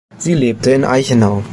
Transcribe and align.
Sie 0.17 0.33
lebte 0.33 0.71
in 0.71 0.83
Eichenau. 0.83 1.43